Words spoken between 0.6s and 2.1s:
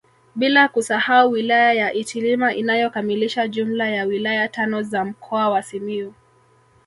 kusahau wilaya ya